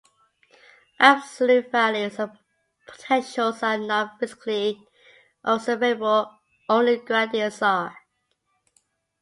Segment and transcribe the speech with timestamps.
[0.99, 2.31] Absolute values of
[2.87, 4.83] potentials are not physically
[5.43, 7.95] observable, only gradients are.